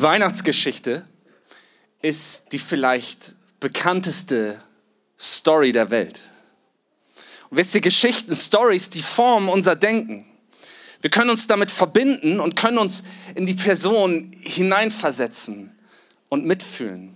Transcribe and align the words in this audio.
Die 0.00 0.04
Weihnachtsgeschichte 0.04 1.04
ist 2.00 2.54
die 2.54 2.58
vielleicht 2.58 3.36
bekannteste 3.60 4.58
Story 5.18 5.72
der 5.72 5.90
Welt. 5.90 6.20
Und 7.50 7.58
wisst 7.58 7.74
ihr, 7.74 7.82
Geschichten, 7.82 8.34
Stories, 8.34 8.88
die 8.88 9.02
formen 9.02 9.50
unser 9.50 9.76
Denken. 9.76 10.24
Wir 11.02 11.10
können 11.10 11.28
uns 11.28 11.48
damit 11.48 11.70
verbinden 11.70 12.40
und 12.40 12.56
können 12.56 12.78
uns 12.78 13.02
in 13.34 13.44
die 13.44 13.52
Person 13.52 14.34
hineinversetzen 14.40 15.78
und 16.30 16.46
mitfühlen. 16.46 17.14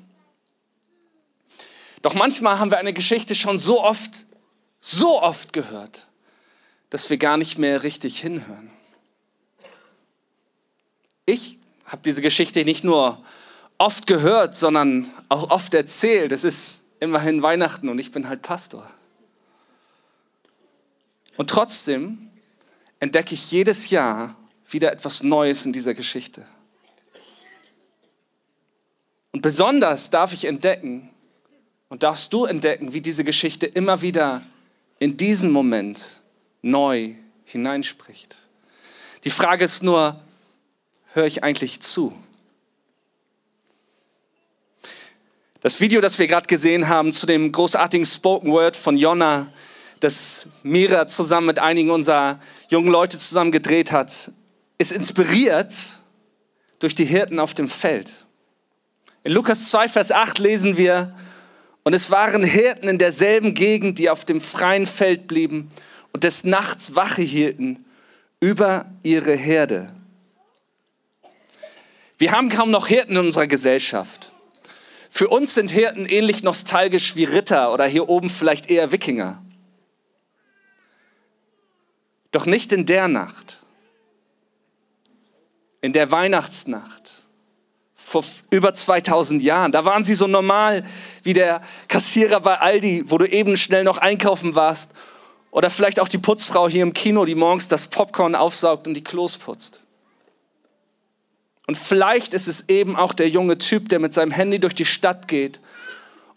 Doch 2.03 2.13
manchmal 2.13 2.59
haben 2.59 2.71
wir 2.71 2.77
eine 2.77 2.93
Geschichte 2.93 3.35
schon 3.35 3.57
so 3.57 3.83
oft, 3.83 4.27
so 4.79 5.23
oft 5.23 5.55
gehört, 5.55 6.07
dass 6.91 7.09
wir 7.09 7.17
gar 7.17 7.39
nicht 7.39 7.57
mehr 7.57 7.83
richtig 7.83 8.21
hinhören. 8.21 8.71
Ich 11.25 11.64
habe 11.85 12.03
diese 12.05 12.23
Geschichte 12.23 12.65
nicht 12.65 12.85
nur 12.85 13.23
oft 13.79 14.07
gehört, 14.07 14.55
sondern 14.55 15.11
auch 15.29 15.51
oft 15.51 15.75
erzählt. 15.75 16.33
Es 16.33 16.45
ist 16.45 16.85
immerhin 17.01 17.43
Weihnachten 17.43 17.89
und 17.89 17.99
ich 17.99 18.13
bin 18.13 18.29
halt 18.29 18.43
Pastor. 18.43 18.89
Und 21.37 21.51
trotzdem 21.51 22.31
entdecke 23.01 23.35
ich 23.35 23.51
jedes 23.51 23.91
Jahr 23.91 24.37
wieder 24.71 24.93
etwas 24.93 25.23
Neues 25.23 25.67
in 25.67 25.73
dieser 25.73 25.95
Geschichte. 25.95 26.47
Und 29.33 29.43
besonders 29.43 30.11
darf 30.11 30.33
ich 30.33 30.45
entdecken 30.45 31.11
und 31.89 32.03
darfst 32.03 32.33
du 32.33 32.45
entdecken, 32.45 32.93
wie 32.95 33.01
diese 33.01 33.25
Geschichte 33.25 33.67
immer 33.67 34.01
wieder 34.01 34.43
in 35.01 35.17
diesen 35.17 35.51
Moment 35.51 36.21
neu 36.63 37.15
hineinspricht. 37.45 38.37
Die 39.25 39.31
Frage 39.31 39.65
ist 39.65 39.83
nur, 39.83 40.24
höre 41.15 41.27
ich 41.27 41.43
eigentlich 41.43 41.81
zu? 41.81 42.13
Das 45.61 45.81
Video, 45.81 46.03
das 46.03 46.19
wir 46.19 46.27
gerade 46.27 46.47
gesehen 46.47 46.89
haben 46.89 47.11
zu 47.11 47.27
dem 47.27 47.51
großartigen 47.51 48.05
Spoken 48.05 48.53
Word 48.53 48.77
von 48.77 48.99
Jonna, 48.99 49.51
das 50.01 50.51
Mira 50.63 51.07
zusammen 51.07 51.47
mit 51.47 51.59
einigen 51.59 51.91
unserer 51.91 52.39
jungen 52.69 52.91
Leute 52.91 53.19
zusammen 53.19 53.53
gedreht 53.53 53.91
hat, 53.91 54.31
ist 54.77 54.93
inspiriert 54.93 55.73
durch 56.81 56.95
die 56.95 57.07
Hirten 57.07 57.39
auf 57.39 57.55
dem 57.55 57.69
Feld. 57.69 58.11
In 59.23 59.33
Lukas 59.33 59.71
2, 59.71 59.89
Vers 59.89 60.13
8 60.13 60.39
lesen 60.39 60.77
wir, 60.77 61.17
und 61.83 61.95
es 61.95 62.11
waren 62.11 62.43
Hirten 62.43 62.89
in 62.89 62.99
derselben 62.99 63.55
Gegend, 63.55 63.99
die 63.99 64.11
auf 64.11 64.25
dem 64.25 64.41
freien 64.41 64.85
Feld 64.85 65.29
blieben 65.29 65.69
und 66.13 66.25
des 66.25 66.45
Nachts 66.45 66.95
Wache 66.95 67.23
hielten 67.23 67.85
über 68.41 68.87
ihre 69.03 69.35
Herde. 69.35 69.94
Wir 72.17 72.33
haben 72.33 72.49
kaum 72.49 72.71
noch 72.71 72.87
Hirten 72.87 73.17
in 73.17 73.27
unserer 73.27 73.47
Gesellschaft. 73.47 74.33
Für 75.11 75.29
uns 75.29 75.55
sind 75.55 75.71
Hirten 75.71 76.07
ähnlich 76.07 76.43
nostalgisch 76.43 77.17
wie 77.17 77.25
Ritter 77.25 77.73
oder 77.73 77.87
hier 77.87 78.09
oben 78.09 78.29
vielleicht 78.29 78.71
eher 78.71 78.93
Wikinger. 78.93 79.43
Doch 82.31 82.47
nicht 82.47 82.73
in 82.73 82.85
der 82.85 83.07
Nacht, 83.07 83.61
in 85.81 85.93
der 85.93 86.11
Weihnachtsnacht 86.11 87.25
vor 87.95 88.25
über 88.51 88.75
2000 88.75 89.43
Jahren. 89.43 89.71
Da 89.71 89.85
waren 89.85 90.03
sie 90.05 90.15
so 90.15 90.27
normal 90.27 90.85
wie 91.23 91.33
der 91.33 91.63
Kassierer 91.89 92.41
bei 92.41 92.59
Aldi, 92.59 93.05
wo 93.07 93.19
du 93.19 93.27
eben 93.27 93.57
schnell 93.57 93.85
noch 93.85 93.99
einkaufen 93.99 94.55
warst. 94.55 94.95
Oder 95.53 95.71
vielleicht 95.71 96.01
auch 96.01 96.09
die 96.09 96.19
Putzfrau 96.19 96.69
hier 96.69 96.83
im 96.83 96.93
Kino, 96.93 97.25
die 97.25 97.37
morgens 97.37 97.69
das 97.69 97.87
Popcorn 97.87 98.35
aufsaugt 98.35 98.89
und 98.89 98.95
die 98.95 99.05
Klos 99.05 99.37
putzt. 99.37 99.84
Und 101.67 101.77
vielleicht 101.77 102.35
ist 102.35 102.47
es 102.47 102.69
eben 102.69 102.97
auch 102.97 103.15
der 103.15 103.29
junge 103.29 103.59
Typ, 103.59 103.89
der 103.89 103.99
mit 103.99 104.13
seinem 104.13 104.31
Handy 104.31 104.59
durch 104.61 104.75
die 104.75 104.85
Stadt 104.85 105.29
geht 105.29 105.61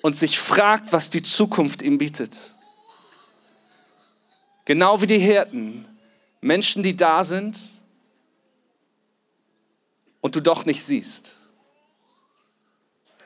und 0.01 0.13
sich 0.13 0.39
fragt, 0.39 0.93
was 0.93 1.09
die 1.09 1.21
Zukunft 1.21 1.81
ihm 1.81 1.97
bietet. 1.97 2.53
Genau 4.65 5.01
wie 5.01 5.07
die 5.07 5.19
Hirten. 5.19 5.87
Menschen, 6.39 6.83
die 6.83 6.95
da 6.95 7.23
sind 7.23 7.57
und 10.21 10.35
du 10.35 10.41
doch 10.41 10.65
nicht 10.65 10.83
siehst. 10.83 11.37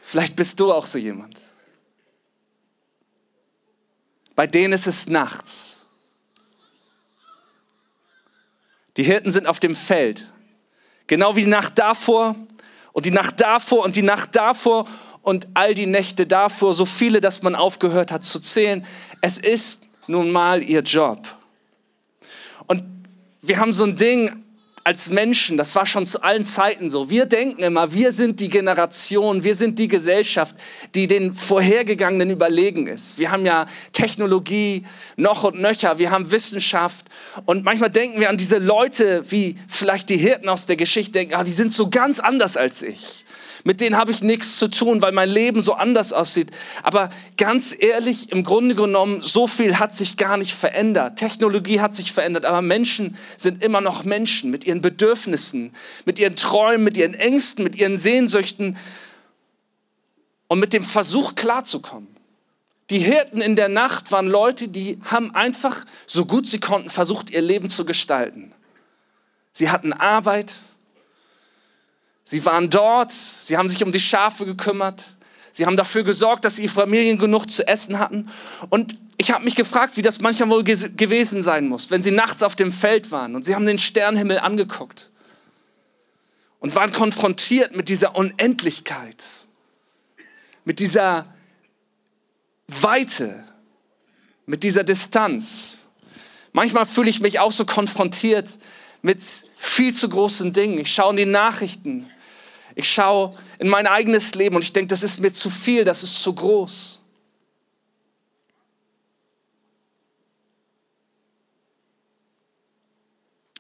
Vielleicht 0.01 0.35
bist 0.35 0.59
du 0.59 0.71
auch 0.71 0.85
so 0.85 0.97
jemand. 0.97 1.41
Bei 4.35 4.47
denen 4.47 4.73
ist 4.73 4.87
es 4.87 5.07
nachts. 5.07 5.77
Die 8.97 9.03
Hirten 9.03 9.31
sind 9.31 9.45
auf 9.45 9.59
dem 9.59 9.75
Feld 9.75 10.31
Genau 11.07 11.35
wie 11.35 11.43
die 11.43 11.49
Nacht 11.49 11.77
davor 11.77 12.35
und 12.93 13.05
die 13.05 13.11
Nacht 13.11 13.39
davor 13.41 13.83
und 13.83 13.95
die 13.95 14.01
Nacht 14.01 14.35
davor 14.35 14.87
und 15.21 15.47
all 15.53 15.73
die 15.73 15.85
Nächte 15.85 16.25
davor, 16.25 16.73
so 16.73 16.85
viele, 16.85 17.21
dass 17.21 17.43
man 17.43 17.55
aufgehört 17.55 18.11
hat 18.11 18.23
zu 18.23 18.39
zählen. 18.39 18.85
Es 19.21 19.37
ist 19.37 19.87
nun 20.07 20.31
mal 20.31 20.63
ihr 20.63 20.81
Job. 20.81 21.27
Und 22.67 22.83
wir 23.41 23.57
haben 23.57 23.73
so 23.73 23.83
ein 23.83 23.95
Ding 23.95 24.43
als 24.83 25.09
Menschen, 25.09 25.57
das 25.57 25.75
war 25.75 25.85
schon 25.85 26.05
zu 26.05 26.23
allen 26.23 26.45
Zeiten 26.45 26.89
so. 26.89 27.09
Wir 27.09 27.25
denken 27.25 27.61
immer, 27.61 27.93
wir 27.93 28.11
sind 28.11 28.39
die 28.39 28.49
Generation, 28.49 29.43
wir 29.43 29.55
sind 29.55 29.77
die 29.77 29.87
Gesellschaft, 29.87 30.55
die 30.95 31.07
den 31.07 31.33
vorhergegangenen 31.33 32.29
überlegen 32.29 32.87
ist. 32.87 33.19
Wir 33.19 33.31
haben 33.31 33.45
ja 33.45 33.67
Technologie 33.93 34.85
noch 35.17 35.43
und 35.43 35.61
nöcher, 35.61 35.99
wir 35.99 36.09
haben 36.09 36.31
Wissenschaft 36.31 37.05
und 37.45 37.63
manchmal 37.63 37.91
denken 37.91 38.19
wir 38.19 38.29
an 38.29 38.37
diese 38.37 38.57
Leute, 38.57 39.23
wie 39.29 39.55
vielleicht 39.67 40.09
die 40.09 40.17
Hirten 40.17 40.49
aus 40.49 40.65
der 40.65 40.75
Geschichte 40.75 41.13
denken, 41.13 41.35
ah, 41.35 41.43
die 41.43 41.51
sind 41.51 41.71
so 41.71 41.89
ganz 41.89 42.19
anders 42.19 42.57
als 42.57 42.81
ich 42.81 43.25
mit 43.63 43.81
denen 43.81 43.97
habe 43.97 44.11
ich 44.11 44.23
nichts 44.23 44.57
zu 44.57 44.67
tun, 44.67 45.01
weil 45.01 45.11
mein 45.11 45.29
Leben 45.29 45.61
so 45.61 45.73
anders 45.73 46.13
aussieht. 46.13 46.49
Aber 46.83 47.09
ganz 47.37 47.75
ehrlich, 47.77 48.31
im 48.31 48.43
Grunde 48.43 48.75
genommen, 48.75 49.21
so 49.21 49.47
viel 49.47 49.79
hat 49.79 49.95
sich 49.95 50.17
gar 50.17 50.37
nicht 50.37 50.53
verändert. 50.53 51.19
Technologie 51.19 51.79
hat 51.79 51.95
sich 51.95 52.11
verändert, 52.11 52.45
aber 52.45 52.61
Menschen 52.61 53.15
sind 53.37 53.63
immer 53.63 53.81
noch 53.81 54.03
Menschen 54.03 54.51
mit 54.51 54.65
ihren 54.65 54.70
Bedürfnissen, 54.79 55.75
mit 56.05 56.19
ihren 56.19 56.37
Träumen, 56.37 56.85
mit 56.85 56.95
ihren 56.95 57.13
Ängsten, 57.13 57.63
mit 57.63 57.75
ihren 57.75 57.97
Sehnsüchten 57.97 58.77
und 60.47 60.59
mit 60.59 60.71
dem 60.71 60.83
Versuch 60.83 61.35
klarzukommen. 61.35 62.15
Die 62.89 62.99
Hirten 62.99 63.41
in 63.41 63.57
der 63.57 63.67
Nacht 63.67 64.11
waren 64.13 64.27
Leute, 64.27 64.69
die 64.69 64.99
haben 65.03 65.35
einfach 65.35 65.83
so 66.07 66.25
gut 66.25 66.45
sie 66.47 66.59
konnten 66.59 66.89
versucht, 66.89 67.29
ihr 67.29 67.41
Leben 67.41 67.69
zu 67.69 67.83
gestalten. 67.83 68.53
Sie 69.51 69.69
hatten 69.69 69.91
Arbeit, 69.91 70.53
Sie 72.31 72.45
waren 72.45 72.69
dort, 72.69 73.11
sie 73.11 73.57
haben 73.57 73.67
sich 73.67 73.83
um 73.83 73.91
die 73.91 73.99
Schafe 73.99 74.45
gekümmert, 74.45 75.03
sie 75.51 75.65
haben 75.65 75.75
dafür 75.75 76.03
gesorgt, 76.03 76.45
dass 76.45 76.59
ihre 76.59 76.73
Familien 76.73 77.17
genug 77.17 77.49
zu 77.49 77.67
essen 77.67 77.99
hatten. 77.99 78.29
Und 78.69 78.97
ich 79.21 79.31
habe 79.31 79.43
mich 79.43 79.55
gefragt, 79.55 79.97
wie 79.97 80.01
das 80.01 80.19
manchmal 80.19 80.49
wohl 80.49 80.63
gewesen 80.63 81.43
sein 81.43 81.67
muss, 81.67 81.91
wenn 81.91 82.01
sie 82.01 82.11
nachts 82.11 82.43
auf 82.43 82.55
dem 82.55 82.71
Feld 82.71 83.11
waren 83.11 83.35
und 83.35 83.45
sie 83.45 83.55
haben 83.55 83.65
den 83.65 83.77
Sternenhimmel 83.77 84.39
angeguckt 84.39 85.11
und 86.59 86.75
waren 86.75 86.91
konfrontiert 86.91 87.75
mit 87.75 87.87
dieser 87.87 88.15
Unendlichkeit, 88.15 89.23
mit 90.65 90.79
dieser 90.79 91.25
Weite, 92.67 93.43
mit 94.45 94.63
dieser 94.63 94.83
Distanz. 94.83 95.87
Manchmal 96.51 96.85
fühle 96.85 97.09
ich 97.09 97.21
mich 97.21 97.39
auch 97.39 97.51
so 97.51 97.65
konfrontiert 97.65 98.57
mit 99.01 99.19
viel 99.55 99.93
zu 99.93 100.09
großen 100.09 100.51
Dingen. 100.51 100.77
Ich 100.79 100.93
schaue 100.93 101.11
in 101.11 101.17
die 101.17 101.25
Nachrichten 101.25 102.07
ich 102.75 102.89
schaue 102.89 103.35
in 103.59 103.67
mein 103.67 103.87
eigenes 103.87 104.35
Leben 104.35 104.55
und 104.55 104.63
ich 104.63 104.73
denke, 104.73 104.87
das 104.87 105.03
ist 105.03 105.19
mir 105.19 105.31
zu 105.31 105.49
viel, 105.49 105.83
das 105.83 106.03
ist 106.03 106.21
zu 106.21 106.33
groß. 106.33 107.00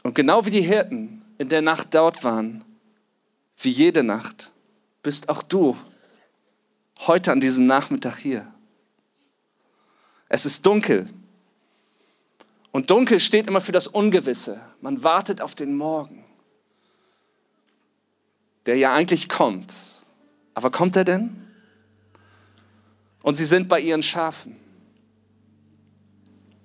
Und 0.03 0.15
genau 0.15 0.45
wie 0.45 0.51
die 0.51 0.61
Hirten 0.61 1.21
in 1.37 1.49
der 1.49 1.61
Nacht 1.61 1.93
dort 1.93 2.23
waren, 2.23 2.63
wie 3.57 3.69
jede 3.69 4.03
Nacht, 4.03 4.51
bist 5.03 5.29
auch 5.29 5.43
du 5.43 5.77
heute 7.05 7.31
an 7.31 7.41
diesem 7.41 7.65
Nachmittag 7.65 8.17
hier. 8.17 8.51
Es 10.29 10.45
ist 10.45 10.65
dunkel. 10.65 11.07
Und 12.71 12.89
dunkel 12.89 13.19
steht 13.19 13.47
immer 13.47 13.61
für 13.61 13.71
das 13.71 13.87
Ungewisse. 13.87 14.61
Man 14.79 15.03
wartet 15.03 15.41
auf 15.41 15.55
den 15.55 15.75
Morgen 15.75 16.21
der 18.65 18.77
ja 18.77 18.93
eigentlich 18.93 19.29
kommt. 19.29 19.73
Aber 20.53 20.71
kommt 20.71 20.95
er 20.95 21.05
denn? 21.05 21.47
Und 23.23 23.35
sie 23.35 23.45
sind 23.45 23.69
bei 23.69 23.79
ihren 23.79 24.03
Schafen. 24.03 24.57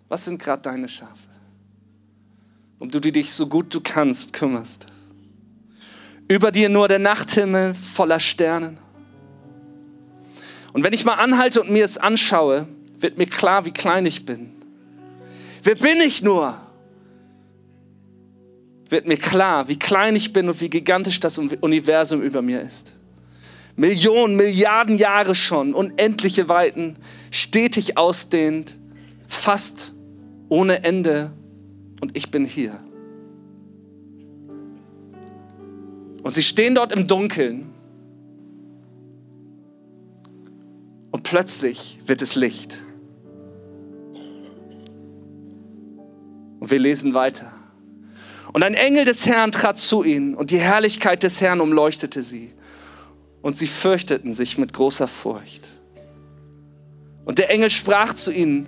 Was 0.08 0.24
sind 0.24 0.38
gerade 0.38 0.62
deine 0.62 0.88
Schafe? 0.88 1.28
Um 2.78 2.90
du 2.90 3.00
dich 3.00 3.32
so 3.32 3.46
gut 3.46 3.74
du 3.74 3.80
kannst 3.80 4.32
kümmerst. 4.32 4.86
Über 6.28 6.50
dir 6.50 6.68
nur 6.68 6.88
der 6.88 6.98
Nachthimmel 6.98 7.74
voller 7.74 8.20
Sternen. 8.20 8.78
Und 10.72 10.84
wenn 10.84 10.92
ich 10.92 11.04
mal 11.04 11.14
anhalte 11.14 11.62
und 11.62 11.70
mir 11.70 11.84
es 11.84 11.96
anschaue, 11.96 12.66
wird 12.98 13.16
mir 13.16 13.26
klar, 13.26 13.64
wie 13.64 13.70
klein 13.70 14.04
ich 14.04 14.26
bin. 14.26 14.52
Wer 15.62 15.76
bin 15.76 16.00
ich 16.00 16.22
nur? 16.22 16.60
wird 18.90 19.06
mir 19.06 19.16
klar, 19.16 19.68
wie 19.68 19.78
klein 19.78 20.16
ich 20.16 20.32
bin 20.32 20.48
und 20.48 20.60
wie 20.60 20.70
gigantisch 20.70 21.20
das 21.20 21.38
Universum 21.38 22.22
über 22.22 22.42
mir 22.42 22.60
ist. 22.60 22.92
Millionen, 23.74 24.36
Milliarden 24.36 24.96
Jahre 24.96 25.34
schon, 25.34 25.74
unendliche 25.74 26.48
Weiten, 26.48 26.96
stetig 27.30 27.98
ausdehnt, 27.98 28.76
fast 29.28 29.92
ohne 30.48 30.84
Ende 30.84 31.32
und 32.00 32.16
ich 32.16 32.30
bin 32.30 32.44
hier. 32.44 32.82
Und 36.22 36.30
sie 36.30 36.42
stehen 36.42 36.74
dort 36.74 36.92
im 36.92 37.06
Dunkeln 37.06 37.72
und 41.12 41.22
plötzlich 41.22 42.00
wird 42.04 42.20
es 42.20 42.34
Licht. 42.34 42.80
Und 46.58 46.70
wir 46.70 46.78
lesen 46.78 47.14
weiter. 47.14 47.52
Und 48.52 48.64
ein 48.64 48.74
Engel 48.74 49.04
des 49.04 49.26
Herrn 49.26 49.52
trat 49.52 49.78
zu 49.78 50.02
ihnen 50.02 50.34
und 50.34 50.50
die 50.50 50.58
Herrlichkeit 50.58 51.22
des 51.22 51.40
Herrn 51.40 51.60
umleuchtete 51.60 52.22
sie. 52.22 52.52
Und 53.42 53.56
sie 53.56 53.66
fürchteten 53.66 54.34
sich 54.34 54.58
mit 54.58 54.72
großer 54.72 55.06
Furcht. 55.06 55.68
Und 57.24 57.38
der 57.38 57.50
Engel 57.50 57.70
sprach 57.70 58.14
zu 58.14 58.32
ihnen, 58.32 58.66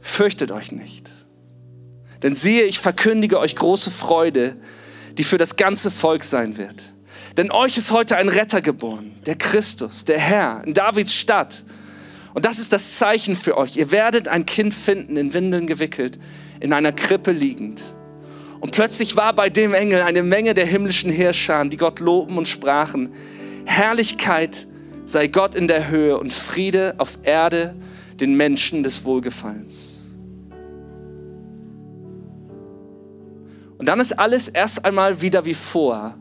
fürchtet 0.00 0.50
euch 0.50 0.72
nicht. 0.72 1.08
Denn 2.24 2.34
siehe, 2.34 2.64
ich 2.64 2.78
verkündige 2.78 3.38
euch 3.38 3.54
große 3.54 3.90
Freude, 3.90 4.56
die 5.18 5.24
für 5.24 5.36
das 5.36 5.56
ganze 5.56 5.90
Volk 5.90 6.24
sein 6.24 6.56
wird. 6.56 6.82
Denn 7.36 7.50
euch 7.50 7.76
ist 7.76 7.92
heute 7.92 8.16
ein 8.16 8.30
Retter 8.30 8.62
geboren, 8.62 9.14
der 9.26 9.36
Christus, 9.36 10.06
der 10.06 10.18
Herr, 10.18 10.62
in 10.64 10.72
Davids 10.72 11.14
Stadt. 11.14 11.64
Und 12.32 12.46
das 12.46 12.58
ist 12.58 12.72
das 12.72 12.96
Zeichen 12.96 13.36
für 13.36 13.58
euch. 13.58 13.76
Ihr 13.76 13.90
werdet 13.90 14.26
ein 14.28 14.46
Kind 14.46 14.72
finden, 14.72 15.18
in 15.18 15.34
Windeln 15.34 15.66
gewickelt, 15.66 16.18
in 16.60 16.72
einer 16.72 16.92
Krippe 16.92 17.30
liegend. 17.30 17.82
Und 18.58 18.70
plötzlich 18.70 19.16
war 19.16 19.34
bei 19.34 19.50
dem 19.50 19.74
Engel 19.74 20.00
eine 20.00 20.22
Menge 20.22 20.54
der 20.54 20.64
himmlischen 20.64 21.12
Heerscharen, 21.12 21.68
die 21.68 21.76
Gott 21.76 22.00
loben 22.00 22.38
und 22.38 22.48
sprachen, 22.48 23.12
Herrlichkeit 23.66 24.66
sei 25.04 25.26
Gott 25.26 25.54
in 25.54 25.68
der 25.68 25.88
Höhe 25.88 26.18
und 26.18 26.32
Friede 26.32 26.94
auf 26.96 27.18
Erde 27.22 27.74
den 28.18 28.34
Menschen 28.34 28.82
des 28.82 29.04
Wohlgefallens. 29.04 30.03
Und 33.84 33.88
dann 33.88 34.00
ist 34.00 34.18
alles 34.18 34.48
erst 34.48 34.82
einmal 34.86 35.20
wieder 35.20 35.44
wie 35.44 35.52
vor. 35.52 36.14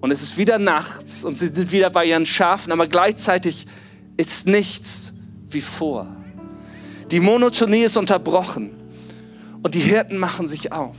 Und 0.00 0.10
es 0.10 0.20
ist 0.20 0.36
wieder 0.36 0.58
nachts 0.58 1.22
und 1.22 1.38
sie 1.38 1.46
sind 1.46 1.70
wieder 1.70 1.90
bei 1.90 2.06
ihren 2.06 2.26
Schafen, 2.26 2.72
aber 2.72 2.88
gleichzeitig 2.88 3.68
ist 4.16 4.48
nichts 4.48 5.14
wie 5.46 5.60
vor. 5.60 6.08
Die 7.12 7.20
Monotonie 7.20 7.84
ist 7.84 7.96
unterbrochen 7.96 8.72
und 9.62 9.76
die 9.76 9.78
Hirten 9.78 10.18
machen 10.18 10.48
sich 10.48 10.72
auf. 10.72 10.96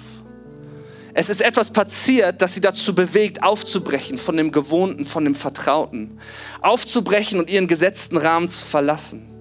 Es 1.13 1.29
ist 1.29 1.41
etwas 1.41 1.71
passiert, 1.71 2.41
das 2.41 2.55
sie 2.55 2.61
dazu 2.61 2.95
bewegt, 2.95 3.43
aufzubrechen 3.43 4.17
von 4.17 4.37
dem 4.37 4.53
Gewohnten, 4.53 5.03
von 5.03 5.25
dem 5.25 5.35
Vertrauten. 5.35 6.17
Aufzubrechen 6.61 7.41
und 7.41 7.49
ihren 7.49 7.67
gesetzten 7.67 8.15
Rahmen 8.15 8.47
zu 8.47 8.63
verlassen. 8.63 9.36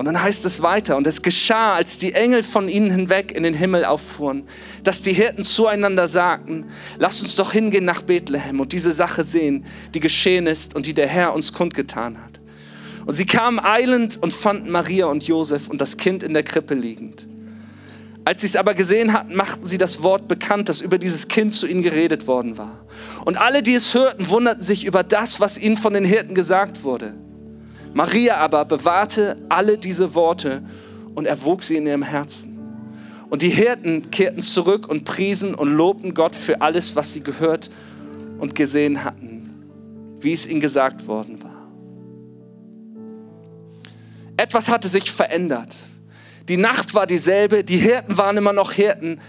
Und 0.00 0.06
dann 0.06 0.22
heißt 0.22 0.46
es 0.46 0.62
weiter, 0.62 0.96
und 0.96 1.06
es 1.06 1.20
geschah, 1.20 1.74
als 1.74 1.98
die 1.98 2.14
Engel 2.14 2.42
von 2.42 2.70
ihnen 2.70 2.90
hinweg 2.90 3.32
in 3.32 3.42
den 3.42 3.52
Himmel 3.52 3.84
auffuhren, 3.84 4.44
dass 4.82 5.02
die 5.02 5.12
Hirten 5.12 5.42
zueinander 5.42 6.08
sagten, 6.08 6.70
lasst 6.98 7.20
uns 7.20 7.36
doch 7.36 7.52
hingehen 7.52 7.84
nach 7.84 8.00
Bethlehem 8.00 8.60
und 8.60 8.72
diese 8.72 8.92
Sache 8.92 9.24
sehen, 9.24 9.66
die 9.92 10.00
geschehen 10.00 10.46
ist 10.46 10.74
und 10.74 10.86
die 10.86 10.94
der 10.94 11.06
Herr 11.06 11.34
uns 11.34 11.52
kundgetan 11.52 12.16
hat. 12.16 12.40
Und 13.04 13.12
sie 13.12 13.26
kamen 13.26 13.60
eilend 13.62 14.16
und 14.22 14.32
fanden 14.32 14.70
Maria 14.70 15.04
und 15.04 15.24
Josef 15.24 15.68
und 15.68 15.82
das 15.82 15.98
Kind 15.98 16.22
in 16.22 16.32
der 16.32 16.44
Krippe 16.44 16.72
liegend. 16.72 17.26
Als 18.24 18.40
sie 18.40 18.46
es 18.46 18.56
aber 18.56 18.72
gesehen 18.72 19.12
hatten, 19.12 19.34
machten 19.36 19.66
sie 19.66 19.76
das 19.76 20.02
Wort 20.02 20.28
bekannt, 20.28 20.70
das 20.70 20.80
über 20.80 20.96
dieses 20.96 21.28
Kind 21.28 21.52
zu 21.52 21.66
ihnen 21.66 21.82
geredet 21.82 22.26
worden 22.26 22.56
war. 22.56 22.86
Und 23.26 23.36
alle, 23.36 23.62
die 23.62 23.74
es 23.74 23.92
hörten, 23.92 24.30
wunderten 24.30 24.62
sich 24.62 24.86
über 24.86 25.02
das, 25.02 25.40
was 25.40 25.58
ihnen 25.58 25.76
von 25.76 25.92
den 25.92 26.06
Hirten 26.06 26.32
gesagt 26.32 26.84
wurde. 26.84 27.12
Maria 27.92 28.36
aber 28.36 28.64
bewahrte 28.64 29.36
alle 29.48 29.78
diese 29.78 30.14
Worte 30.14 30.62
und 31.14 31.26
erwog 31.26 31.62
sie 31.62 31.76
in 31.76 31.86
ihrem 31.86 32.02
Herzen. 32.02 32.58
Und 33.28 33.42
die 33.42 33.50
Hirten 33.50 34.10
kehrten 34.10 34.40
zurück 34.40 34.88
und 34.88 35.04
priesen 35.04 35.54
und 35.54 35.68
lobten 35.68 36.14
Gott 36.14 36.34
für 36.34 36.60
alles, 36.60 36.96
was 36.96 37.12
sie 37.12 37.22
gehört 37.22 37.70
und 38.38 38.54
gesehen 38.54 39.04
hatten, 39.04 39.64
wie 40.18 40.32
es 40.32 40.46
ihnen 40.46 40.60
gesagt 40.60 41.06
worden 41.06 41.42
war. 41.42 41.50
Etwas 44.36 44.68
hatte 44.68 44.88
sich 44.88 45.10
verändert. 45.10 45.76
Die 46.48 46.56
Nacht 46.56 46.94
war 46.94 47.06
dieselbe, 47.06 47.62
die 47.62 47.76
Hirten 47.76 48.18
waren 48.18 48.36
immer 48.36 48.52
noch 48.52 48.72
Hirten 48.72 49.20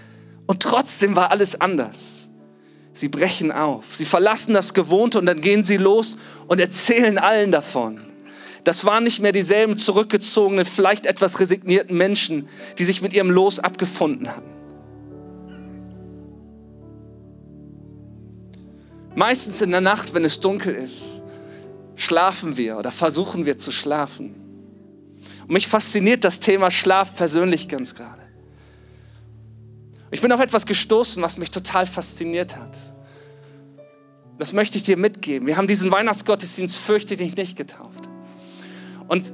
und 0.47 0.63
trotzdem 0.63 1.15
war 1.15 1.29
alles 1.29 1.59
anders. 1.59 2.27
Sie 2.93 3.09
brechen 3.09 3.51
auf, 3.51 3.95
sie 3.95 4.05
verlassen 4.05 4.53
das 4.53 4.73
Gewohnte 4.73 5.19
und 5.19 5.25
dann 5.25 5.41
gehen 5.41 5.63
sie 5.63 5.77
los 5.77 6.17
und 6.47 6.59
erzählen 6.59 7.17
allen 7.17 7.51
davon. 7.51 7.99
Das 8.63 8.85
waren 8.85 9.03
nicht 9.03 9.19
mehr 9.21 9.31
dieselben 9.31 9.77
zurückgezogenen, 9.77 10.65
vielleicht 10.65 11.05
etwas 11.05 11.39
resignierten 11.39 11.97
Menschen, 11.97 12.47
die 12.77 12.83
sich 12.83 13.01
mit 13.01 13.13
ihrem 13.13 13.31
Los 13.31 13.59
abgefunden 13.59 14.29
hatten. 14.29 14.51
Meistens 19.15 19.61
in 19.61 19.71
der 19.71 19.81
Nacht, 19.81 20.13
wenn 20.13 20.23
es 20.23 20.39
dunkel 20.39 20.73
ist, 20.75 21.21
schlafen 21.95 22.55
wir 22.55 22.77
oder 22.77 22.91
versuchen 22.91 23.45
wir 23.45 23.57
zu 23.57 23.71
schlafen. 23.71 24.35
Und 25.41 25.51
mich 25.51 25.67
fasziniert 25.67 26.23
das 26.23 26.39
Thema 26.39 26.71
Schlaf 26.71 27.15
persönlich 27.15 27.67
ganz 27.67 27.95
gerade. 27.95 28.21
Ich 30.11 30.21
bin 30.21 30.31
auf 30.31 30.39
etwas 30.39 30.65
gestoßen, 30.65 31.21
was 31.23 31.37
mich 31.37 31.51
total 31.51 31.85
fasziniert 31.85 32.57
hat. 32.57 32.77
Das 34.37 34.53
möchte 34.53 34.77
ich 34.77 34.83
dir 34.83 34.97
mitgeben. 34.97 35.47
Wir 35.47 35.57
haben 35.57 35.67
diesen 35.67 35.91
Weihnachtsgottesdienst 35.91 36.77
fürchte 36.77 37.15
dich 37.15 37.35
nicht 37.35 37.55
getauft. 37.55 38.10
Und 39.11 39.33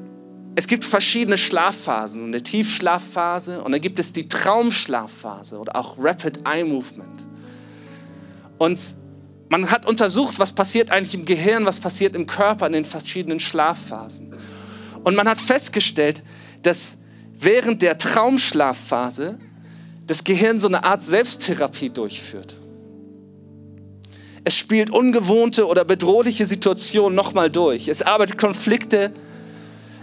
es 0.56 0.65
gibt 0.65 0.83
verschiedene 0.83 1.38
Schlafphasen, 1.38 2.24
eine 2.25 2.41
Tiefschlafphase 2.41 3.62
und 3.62 3.74
dann 3.74 3.79
gibt 3.79 4.00
es 4.00 4.12
die 4.12 4.27
Traumschlafphase 4.27 5.59
oder 5.59 5.75
auch 5.75 6.00
Rapid 6.00 6.39
Eye 6.47 6.63
Movement. 6.63 7.27
Und 8.57 8.79
man 9.50 9.69
hat 9.69 9.85
untersucht, 9.85 10.39
was 10.39 10.53
passiert 10.53 10.89
eigentlich 10.89 11.13
im 11.13 11.25
Gehirn, 11.25 11.68
was 11.68 11.79
passiert 11.79 12.15
im 12.15 12.25
Körper 12.25 12.65
in 12.65 12.74
den 12.74 12.85
verschiedenen 12.85 13.39
Schlafphasen. 13.39 14.33
Und 15.04 15.16
man 15.16 15.30
hat 15.30 15.37
festgestellt, 15.37 16.23
dass 16.63 16.97
während 17.35 17.83
der 17.83 17.99
Traumschlafphase 17.99 19.37
das 20.07 20.23
Gehirn 20.23 20.57
so 20.57 20.69
eine 20.69 20.85
Art 20.85 21.06
Selbsttherapie 21.06 21.92
durchführt. 21.92 22.57
Es 24.44 24.57
spielt 24.57 24.90
ungewohnte 24.90 25.68
oder 25.68 25.85
bedrohliche 25.85 26.47
Situationen 26.47 27.16
nochmal 27.16 27.51
durch. 27.51 27.90
Es 27.90 28.01
arbeitet 28.01 28.40
Konflikte, 28.40 29.13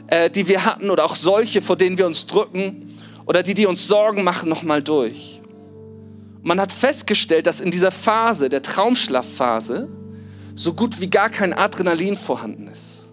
äh, 0.08 0.30
die 0.30 0.48
wir 0.48 0.64
hatten 0.64 0.90
oder 0.90 1.04
auch 1.04 1.16
solche, 1.16 1.62
vor 1.62 1.76
denen 1.76 1.98
wir 1.98 2.06
uns 2.06 2.26
drücken 2.26 2.88
oder 3.26 3.42
die, 3.42 3.54
die 3.54 3.66
uns 3.66 3.88
Sorgen 3.88 4.22
machen, 4.22 4.48
nochmal 4.48 4.82
durch. 4.82 5.40
Man 6.42 6.60
hat 6.60 6.72
festgestellt, 6.72 7.46
dass 7.46 7.60
in 7.60 7.70
dieser 7.70 7.90
Phase, 7.90 8.48
der 8.48 8.62
Traumschlafphase, 8.62 9.88
so 10.54 10.74
gut 10.74 11.00
wie 11.00 11.08
gar 11.08 11.30
kein 11.30 11.52
Adrenalin 11.52 12.16
vorhanden 12.16 12.68
ist. 12.68 13.04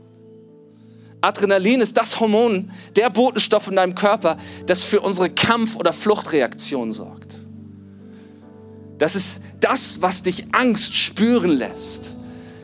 Adrenalin 1.22 1.82
ist 1.82 1.98
das 1.98 2.20
Hormon, 2.20 2.72
der 2.96 3.10
Botenstoff 3.10 3.68
in 3.68 3.76
deinem 3.76 3.96
Körper, 3.96 4.38
das 4.66 4.84
für 4.84 5.02
unsere 5.02 5.30
Kampf- 5.30 5.76
oder 5.76 5.94
Fluchtreaktion 5.94 6.92
sorgt. 6.92 7.36
Das 8.98 9.16
ist 9.16 9.42
das, 9.60 10.02
was 10.02 10.24
dich 10.24 10.54
Angst 10.54 10.96
spüren 10.96 11.52
lässt. 11.52 12.16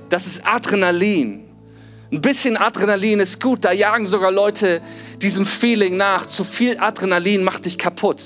Das 0.09 0.27
ist 0.27 0.45
Adrenalin. 0.45 1.46
Ein 2.11 2.21
bisschen 2.21 2.55
Adrenalin 2.55 3.19
ist 3.19 3.41
gut, 3.41 3.65
da 3.65 3.71
jagen 3.71 4.05
sogar 4.05 4.31
Leute 4.31 4.81
diesem 5.21 5.45
Feeling 5.45 5.97
nach. 5.97 6.25
Zu 6.25 6.45
viel 6.45 6.79
Adrenalin 6.79 7.43
macht 7.43 7.65
dich 7.65 7.77
kaputt. 7.77 8.23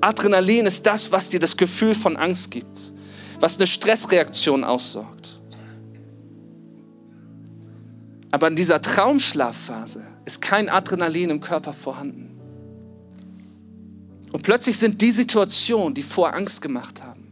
Adrenalin 0.00 0.66
ist 0.66 0.86
das, 0.86 1.10
was 1.10 1.30
dir 1.30 1.40
das 1.40 1.56
Gefühl 1.56 1.94
von 1.94 2.16
Angst 2.16 2.52
gibt, 2.52 2.92
was 3.40 3.56
eine 3.56 3.66
Stressreaktion 3.66 4.62
aussorgt. 4.62 5.40
Aber 8.30 8.48
in 8.48 8.56
dieser 8.56 8.80
Traumschlafphase 8.80 10.02
ist 10.24 10.40
kein 10.40 10.68
Adrenalin 10.68 11.30
im 11.30 11.40
Körper 11.40 11.72
vorhanden. 11.72 12.38
Und 14.32 14.42
plötzlich 14.42 14.78
sind 14.78 15.00
die 15.00 15.12
Situationen, 15.12 15.94
die 15.94 16.02
vor 16.02 16.34
Angst 16.34 16.60
gemacht 16.60 17.02
haben, 17.02 17.28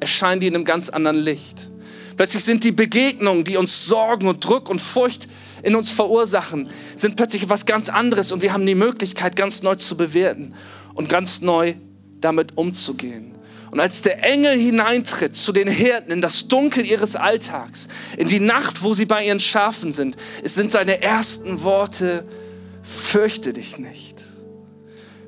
erscheinen 0.00 0.40
die 0.40 0.46
in 0.46 0.54
einem 0.54 0.64
ganz 0.64 0.88
anderen 0.88 1.18
Licht. 1.18 1.71
Plötzlich 2.16 2.44
sind 2.44 2.64
die 2.64 2.72
Begegnungen, 2.72 3.44
die 3.44 3.56
uns 3.56 3.86
Sorgen 3.86 4.28
und 4.28 4.44
Druck 4.44 4.68
und 4.70 4.80
Furcht 4.80 5.28
in 5.62 5.76
uns 5.76 5.90
verursachen, 5.90 6.68
sind 6.96 7.16
plötzlich 7.16 7.44
etwas 7.44 7.66
ganz 7.66 7.88
anderes 7.88 8.32
und 8.32 8.42
wir 8.42 8.52
haben 8.52 8.66
die 8.66 8.74
Möglichkeit, 8.74 9.36
ganz 9.36 9.62
neu 9.62 9.76
zu 9.76 9.96
bewerten 9.96 10.54
und 10.94 11.08
ganz 11.08 11.40
neu 11.40 11.74
damit 12.20 12.56
umzugehen. 12.56 13.32
Und 13.70 13.80
als 13.80 14.02
der 14.02 14.22
Engel 14.22 14.58
hineintritt 14.58 15.34
zu 15.34 15.50
den 15.50 15.66
Hirten 15.66 16.12
in 16.12 16.20
das 16.20 16.46
Dunkel 16.46 16.84
ihres 16.84 17.16
Alltags, 17.16 17.88
in 18.18 18.28
die 18.28 18.40
Nacht, 18.40 18.82
wo 18.82 18.92
sie 18.92 19.06
bei 19.06 19.24
ihren 19.24 19.40
Schafen 19.40 19.92
sind, 19.92 20.16
es 20.42 20.54
sind 20.54 20.70
seine 20.70 21.00
ersten 21.00 21.62
Worte, 21.62 22.26
fürchte 22.82 23.54
dich 23.54 23.78
nicht. 23.78 24.11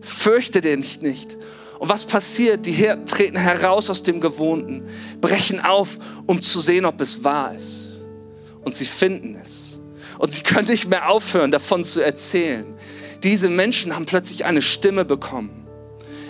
Fürchte 0.04 0.60
dich 0.60 1.00
nicht. 1.00 1.38
Und 1.78 1.88
was 1.88 2.04
passiert? 2.04 2.66
Die 2.66 2.72
Hirten 2.72 3.06
treten 3.06 3.38
heraus 3.38 3.88
aus 3.88 4.02
dem 4.02 4.20
Gewohnten, 4.20 4.82
brechen 5.22 5.60
auf, 5.60 5.98
um 6.26 6.42
zu 6.42 6.60
sehen, 6.60 6.84
ob 6.84 7.00
es 7.00 7.24
wahr 7.24 7.54
ist. 7.54 7.92
Und 8.62 8.74
sie 8.74 8.84
finden 8.84 9.34
es. 9.42 9.80
Und 10.18 10.30
sie 10.30 10.42
können 10.42 10.68
nicht 10.68 10.88
mehr 10.88 11.08
aufhören, 11.08 11.50
davon 11.50 11.82
zu 11.84 12.04
erzählen. 12.04 12.66
Diese 13.22 13.48
Menschen 13.48 13.94
haben 13.94 14.04
plötzlich 14.04 14.44
eine 14.44 14.60
Stimme 14.60 15.06
bekommen. 15.06 15.66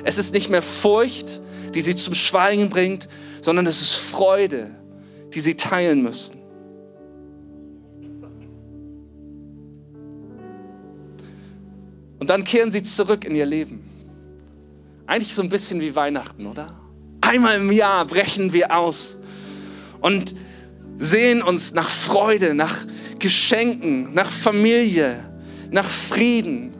Es 0.04 0.18
ist 0.18 0.32
nicht 0.32 0.50
mehr 0.50 0.62
Furcht, 0.62 1.40
die 1.74 1.80
sie 1.80 1.96
zum 1.96 2.14
Schweigen 2.14 2.68
bringt, 2.68 3.08
sondern 3.40 3.66
es 3.66 3.82
ist 3.82 3.96
Freude, 3.96 4.70
die 5.34 5.40
sie 5.40 5.56
teilen 5.56 6.00
müssen. 6.00 6.43
Und 12.24 12.30
dann 12.30 12.44
kehren 12.44 12.70
sie 12.70 12.82
zurück 12.82 13.26
in 13.26 13.36
ihr 13.36 13.44
Leben. 13.44 13.84
Eigentlich 15.06 15.34
so 15.34 15.42
ein 15.42 15.50
bisschen 15.50 15.82
wie 15.82 15.94
Weihnachten, 15.94 16.46
oder? 16.46 16.68
Einmal 17.20 17.56
im 17.56 17.70
Jahr 17.70 18.06
brechen 18.06 18.54
wir 18.54 18.74
aus 18.74 19.18
und 20.00 20.34
sehen 20.96 21.42
uns 21.42 21.74
nach 21.74 21.90
Freude, 21.90 22.54
nach 22.54 22.78
Geschenken, 23.18 24.14
nach 24.14 24.30
Familie, 24.30 25.22
nach 25.70 25.84
Frieden, 25.84 26.72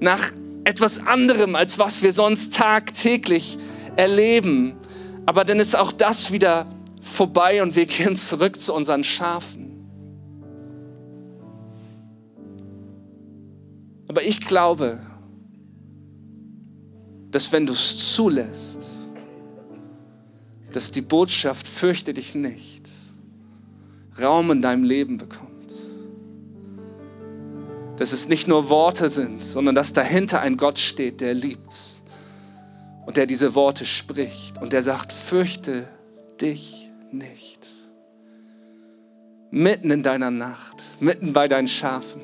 nach 0.00 0.32
etwas 0.64 1.06
anderem, 1.06 1.54
als 1.54 1.78
was 1.78 2.02
wir 2.02 2.12
sonst 2.12 2.54
tagtäglich 2.54 3.58
erleben. 3.94 4.74
Aber 5.24 5.44
dann 5.44 5.60
ist 5.60 5.78
auch 5.78 5.92
das 5.92 6.32
wieder 6.32 6.66
vorbei 7.00 7.62
und 7.62 7.76
wir 7.76 7.86
kehren 7.86 8.16
zurück 8.16 8.60
zu 8.60 8.74
unseren 8.74 9.04
Schafen. 9.04 9.69
Aber 14.10 14.24
ich 14.24 14.40
glaube, 14.40 14.98
dass 17.30 17.52
wenn 17.52 17.64
du 17.64 17.72
es 17.72 18.12
zulässt, 18.12 18.84
dass 20.72 20.90
die 20.90 21.00
Botschaft 21.00 21.68
fürchte 21.68 22.12
dich 22.12 22.34
nicht 22.34 22.88
Raum 24.20 24.50
in 24.50 24.62
deinem 24.62 24.82
Leben 24.82 25.16
bekommt. 25.16 25.70
Dass 27.98 28.10
es 28.10 28.28
nicht 28.28 28.48
nur 28.48 28.68
Worte 28.68 29.08
sind, 29.08 29.44
sondern 29.44 29.76
dass 29.76 29.92
dahinter 29.92 30.40
ein 30.40 30.56
Gott 30.56 30.80
steht, 30.80 31.20
der 31.20 31.32
liebt 31.32 32.02
und 33.06 33.16
der 33.16 33.26
diese 33.26 33.54
Worte 33.54 33.86
spricht 33.86 34.60
und 34.60 34.72
der 34.72 34.82
sagt, 34.82 35.12
fürchte 35.12 35.86
dich 36.40 36.90
nicht. 37.12 37.64
Mitten 39.52 39.92
in 39.92 40.02
deiner 40.02 40.32
Nacht, 40.32 40.82
mitten 40.98 41.32
bei 41.32 41.46
deinen 41.46 41.68
Schafen, 41.68 42.22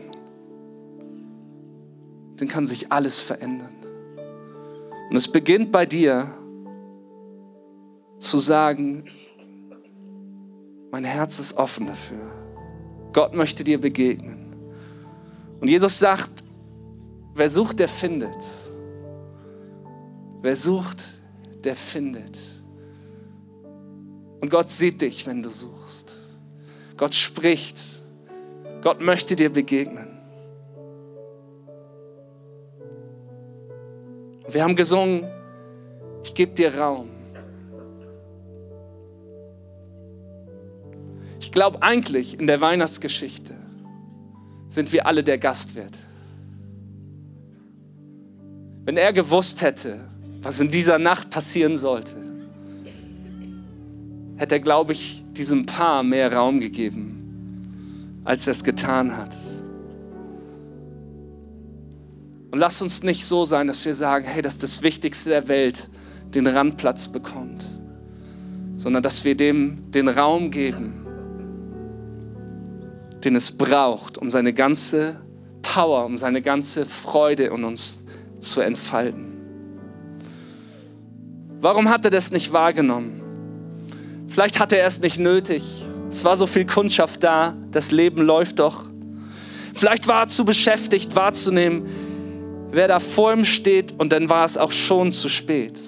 dann 2.36 2.48
kann 2.48 2.66
sich 2.66 2.92
alles 2.92 3.18
verändern. 3.18 3.72
Und 5.10 5.16
es 5.16 5.28
beginnt 5.28 5.72
bei 5.72 5.86
dir 5.86 6.32
zu 8.18 8.38
sagen, 8.38 9.04
mein 10.90 11.04
Herz 11.04 11.38
ist 11.38 11.56
offen 11.56 11.86
dafür. 11.86 12.30
Gott 13.12 13.34
möchte 13.34 13.64
dir 13.64 13.80
begegnen. 13.80 14.54
Und 15.60 15.68
Jesus 15.68 15.98
sagt, 15.98 16.44
wer 17.34 17.48
sucht, 17.48 17.78
der 17.78 17.88
findet. 17.88 18.36
Wer 20.40 20.56
sucht, 20.56 21.02
der 21.64 21.76
findet. 21.76 22.36
Und 24.40 24.50
Gott 24.50 24.68
sieht 24.68 25.00
dich, 25.00 25.26
wenn 25.26 25.42
du 25.42 25.50
suchst. 25.50 26.14
Gott 26.96 27.14
spricht. 27.14 27.78
Gott 28.82 29.00
möchte 29.00 29.34
dir 29.34 29.50
begegnen. 29.50 30.15
Wir 34.48 34.62
haben 34.62 34.76
gesungen, 34.76 35.24
ich 36.22 36.34
gebe 36.34 36.52
dir 36.52 36.76
Raum. 36.76 37.08
Ich 41.40 41.50
glaube 41.50 41.82
eigentlich 41.82 42.38
in 42.38 42.46
der 42.46 42.60
Weihnachtsgeschichte 42.60 43.54
sind 44.68 44.92
wir 44.92 45.06
alle 45.06 45.24
der 45.24 45.38
Gastwirt. 45.38 45.96
Wenn 48.84 48.96
er 48.96 49.12
gewusst 49.12 49.62
hätte, 49.62 50.00
was 50.42 50.60
in 50.60 50.70
dieser 50.70 50.98
Nacht 50.98 51.30
passieren 51.30 51.76
sollte, 51.76 52.16
hätte 54.36 54.56
er, 54.56 54.60
glaube 54.60 54.92
ich, 54.92 55.24
diesem 55.32 55.66
Paar 55.66 56.02
mehr 56.02 56.32
Raum 56.32 56.60
gegeben, 56.60 58.20
als 58.24 58.46
er 58.46 58.52
es 58.52 58.62
getan 58.62 59.16
hat. 59.16 59.34
Und 62.56 62.60
lass 62.60 62.80
uns 62.80 63.02
nicht 63.02 63.26
so 63.26 63.44
sein, 63.44 63.66
dass 63.66 63.84
wir 63.84 63.94
sagen, 63.94 64.24
hey, 64.24 64.40
dass 64.40 64.56
das 64.56 64.80
Wichtigste 64.80 65.28
der 65.28 65.46
Welt 65.48 65.90
den 66.34 66.46
Randplatz 66.46 67.08
bekommt, 67.08 67.62
sondern 68.78 69.02
dass 69.02 69.24
wir 69.24 69.36
dem 69.36 69.90
den 69.90 70.08
Raum 70.08 70.50
geben, 70.50 71.06
den 73.22 73.36
es 73.36 73.50
braucht, 73.58 74.16
um 74.16 74.30
seine 74.30 74.54
ganze 74.54 75.20
Power, 75.60 76.06
um 76.06 76.16
seine 76.16 76.40
ganze 76.40 76.86
Freude 76.86 77.44
in 77.44 77.62
uns 77.62 78.06
zu 78.40 78.62
entfalten. 78.62 79.36
Warum 81.58 81.90
hat 81.90 82.06
er 82.06 82.10
das 82.10 82.30
nicht 82.30 82.54
wahrgenommen? 82.54 83.20
Vielleicht 84.28 84.58
hatte 84.58 84.78
er 84.78 84.86
es 84.86 85.00
nicht 85.00 85.20
nötig. 85.20 85.84
Es 86.08 86.24
war 86.24 86.36
so 86.36 86.46
viel 86.46 86.64
Kundschaft 86.64 87.22
da, 87.22 87.54
das 87.70 87.90
Leben 87.90 88.22
läuft 88.22 88.60
doch. 88.60 88.84
Vielleicht 89.74 90.08
war 90.08 90.22
er 90.22 90.28
zu 90.28 90.46
beschäftigt 90.46 91.16
wahrzunehmen, 91.16 92.05
wer 92.76 92.88
da 92.88 93.00
vor 93.00 93.32
ihm 93.32 93.44
steht 93.46 93.98
und 93.98 94.12
dann 94.12 94.28
war 94.28 94.44
es 94.44 94.58
auch 94.58 94.70
schon 94.70 95.10
zu 95.10 95.30
spät. 95.30 95.80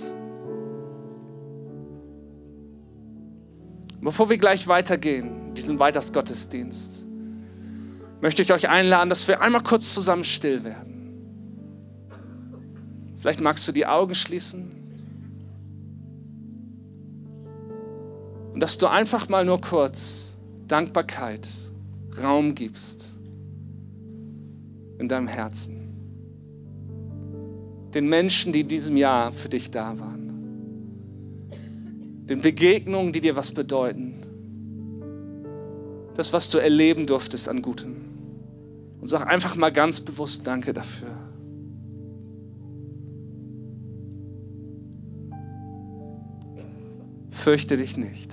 Bevor 4.00 4.30
wir 4.30 4.38
gleich 4.38 4.66
weitergehen, 4.68 5.54
diesen 5.54 5.78
Weihnachtsgottesdienst, 5.78 7.04
möchte 8.22 8.40
ich 8.40 8.54
euch 8.54 8.70
einladen, 8.70 9.10
dass 9.10 9.28
wir 9.28 9.42
einmal 9.42 9.62
kurz 9.62 9.92
zusammen 9.92 10.24
still 10.24 10.64
werden. 10.64 12.08
Vielleicht 13.16 13.42
magst 13.42 13.68
du 13.68 13.72
die 13.72 13.84
Augen 13.84 14.14
schließen. 14.14 14.70
Und 18.54 18.60
dass 18.60 18.78
du 18.78 18.86
einfach 18.86 19.28
mal 19.28 19.44
nur 19.44 19.60
kurz 19.60 20.38
Dankbarkeit, 20.66 21.46
Raum 22.22 22.54
gibst 22.54 23.10
in 24.98 25.06
deinem 25.06 25.28
Herzen. 25.28 25.87
Den 27.94 28.08
Menschen, 28.08 28.52
die 28.52 28.60
in 28.60 28.68
diesem 28.68 28.96
Jahr 28.96 29.32
für 29.32 29.48
dich 29.48 29.70
da 29.70 29.98
waren. 29.98 30.28
Den 32.28 32.40
Begegnungen, 32.40 33.12
die 33.12 33.20
dir 33.20 33.36
was 33.36 33.52
bedeuten. 33.52 34.14
Das, 36.14 36.32
was 36.32 36.50
du 36.50 36.58
erleben 36.58 37.06
durftest 37.06 37.48
an 37.48 37.62
Gutem. 37.62 37.96
Und 39.00 39.08
sag 39.08 39.26
einfach 39.26 39.56
mal 39.56 39.72
ganz 39.72 40.00
bewusst 40.00 40.46
Danke 40.46 40.72
dafür. 40.72 41.16
Fürchte 47.30 47.76
dich 47.76 47.96
nicht. 47.96 48.30